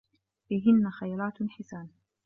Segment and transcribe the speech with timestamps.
[0.49, 1.89] فيهِنَّ خَيراتٌ حِسانٌ